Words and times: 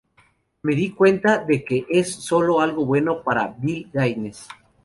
Me 0.63 0.73
di 0.73 0.89
cuenta 0.95 1.37
de 1.37 1.63
que 1.63 1.85
es 1.87 2.11
sólo 2.15 2.59
algo 2.59 2.87
bueno 2.87 3.21
para 3.21 3.49
Bill 3.59 3.87
Gaines. 3.93 4.47